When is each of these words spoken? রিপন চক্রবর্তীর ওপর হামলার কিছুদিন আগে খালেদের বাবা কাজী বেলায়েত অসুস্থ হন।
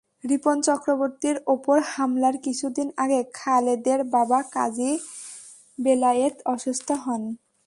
রিপন 0.23 0.57
চক্রবর্তীর 0.61 1.37
ওপর 1.47 1.77
হামলার 1.91 2.35
কিছুদিন 2.43 2.87
আগে 2.97 3.19
খালেদের 3.33 3.99
বাবা 4.15 4.39
কাজী 4.51 4.91
বেলায়েত 5.79 6.35
অসুস্থ 6.45 6.87
হন। 7.03 7.21